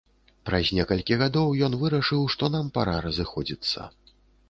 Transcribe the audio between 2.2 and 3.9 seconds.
што нам пара разыходзіцца.